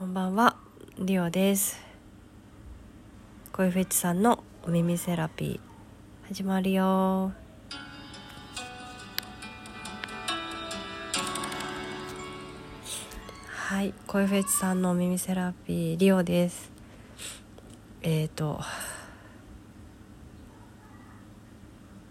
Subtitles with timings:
[0.00, 0.56] こんばんは、
[0.98, 1.78] リオです。
[3.52, 7.34] 声フェチさんのお耳セラピー始まるよ。
[13.46, 16.72] はい、声フェチさんのお耳セラピーリオです。
[18.00, 18.58] えっ、ー、と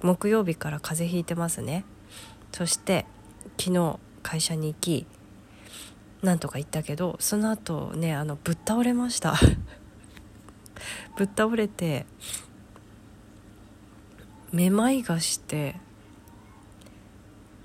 [0.04, 1.86] 木曜日から風邪ひいてますね。
[2.52, 3.08] そして
[3.58, 5.08] 昨日会社に行き。
[6.22, 9.36] なんとか言ったけどその後ねあのぶっ倒れました。
[11.18, 12.06] ぶっ倒れて
[14.52, 15.76] めまいがして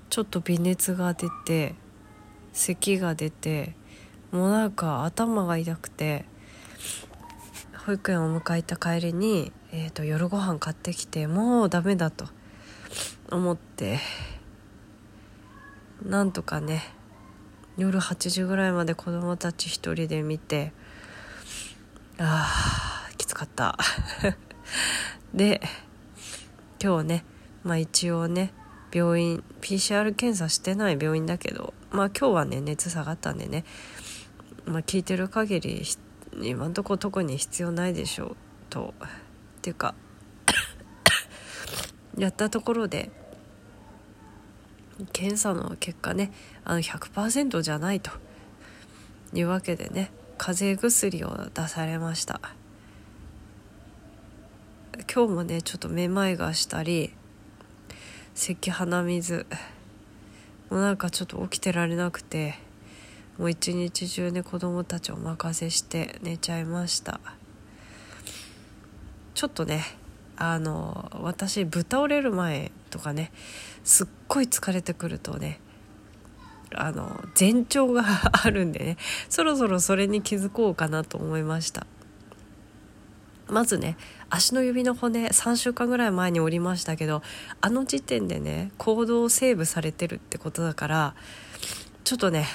[0.09, 1.75] ちょっと微熱が出て
[2.53, 3.75] 咳が出て
[4.31, 6.25] もうなんか頭が痛くて
[7.85, 12.27] 保育園を迎えた帰りに、えーと、と夜ご飯買ってきてもうダメだと
[13.31, 13.99] 思って
[16.03, 16.83] なんとかね
[17.77, 20.71] 夜8時ぐらいまで子供たち一人で見て
[22.17, 23.77] あーきつかった。
[25.33, 25.61] で
[26.81, 27.25] 今日ね
[27.63, 28.53] まあ一応ね
[28.93, 33.65] 病院 PCR 検査してない病院だけどまあ今日はね熱下がったんでね
[34.65, 35.83] まあ聞いてる限り
[36.41, 38.35] 今んとこ特に必要ないでしょう
[38.69, 38.93] と。
[39.57, 39.95] っていうか
[42.17, 43.11] やったところで
[45.11, 46.31] 検査の結果ね
[46.63, 48.11] あの100%じゃないと
[49.33, 52.39] いうわけでね風邪薬を出されました。
[55.13, 57.13] 今日もねちょっとめまいがしたり
[58.33, 59.45] 咳鼻水
[60.69, 62.55] もうなんかちょっと起きてられなくて
[63.37, 67.19] もう一日中ね子供たちお任せして寝ちゃいました。
[69.33, 69.83] ちょっとね
[70.37, 73.31] あの私ぶっ倒れる前とかね
[73.83, 75.59] すっごい疲れてくるとね
[76.73, 78.03] あの前兆が
[78.43, 78.97] あるんでね
[79.29, 81.87] そろそろそれに気づこうかなと思いました。
[83.47, 83.95] まずね
[84.31, 87.21] 足の指の骨3週間ぐらい前に折りましたけど
[87.61, 91.15] あの時点でね行動をセーブされてるってことだから
[92.03, 92.47] ちょっとね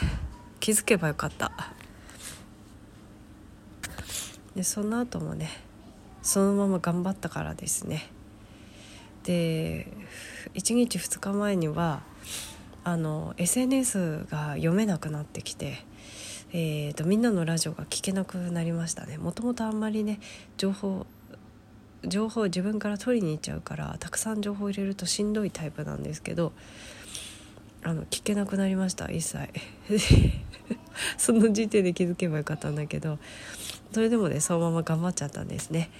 [0.58, 1.52] 気づけばよかった。
[4.56, 5.48] でその後もね
[6.30, 8.08] そのまま頑張ったからですね。
[9.24, 9.88] で
[10.54, 12.02] 1日2日前には
[12.84, 15.84] あの SNS が読めなくなってきて、
[16.52, 19.18] えーと、みんなのラジオが聞けなくなりましたね。
[19.18, 20.20] もともとあんまりね
[20.56, 21.04] 情報
[22.06, 26.52] 情報を自分から取りに行っちゃうからたくさん情報入れるとしんどいタイプなんですけど
[27.82, 29.48] あの聞けなくなりました一切。
[31.18, 33.18] その時点で気づけばよかったんだけど
[33.92, 35.90] それでもねそのまま頑張っちゃったんですね。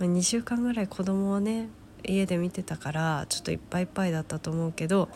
[0.00, 1.68] 2週間ぐらい子供をね
[2.04, 5.08] 家で見てたからちょっといっぱいいっぱいだったと思うけど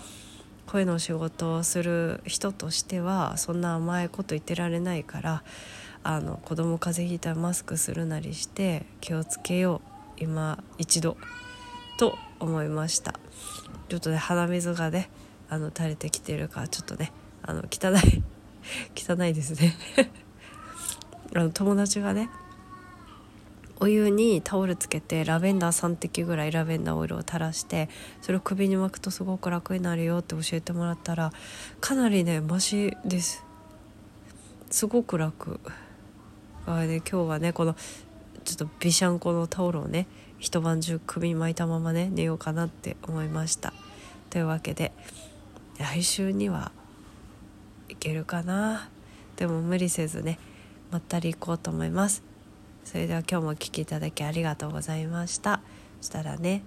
[0.67, 5.43] 声の仕事をする人としてはそんな甘いこと言ってられないから
[6.03, 9.81] あの子供風邪ひいたらマスクするなりして気をつけよ
[10.19, 11.17] う今一度
[11.99, 13.15] と思いました。
[13.89, 15.11] ちょっとね鼻水がね
[15.49, 17.13] あの垂れてきてるからちょっとね
[17.43, 18.23] あの汚い
[18.95, 19.75] 汚いですね。
[21.35, 22.31] あの友達がね
[23.81, 27.89] お湯にタオルつけてラベンダー3滴ぐらいラベンダーオイルを垂らして
[28.21, 31.33] それを首に巻くとすごく楽になるよって教えてもらったら
[31.81, 33.45] かなりねマシです。
[34.71, 35.61] すごく楽。
[36.67, 37.75] あね今日はねこの
[38.45, 40.07] ちょっとビシャンコのタオルをね
[40.39, 43.73] 一晩中首に巻いたままね寝ようかなって思いました。
[44.31, 44.93] というわけで
[45.79, 46.73] 来週には
[47.89, 48.89] いけるかな。
[49.37, 50.39] でも無理せずね
[50.91, 52.23] まったり行こうと思います。
[52.89, 55.61] それでは今日もお聴きいただきありがとうございました。
[56.01, 56.63] そしたらね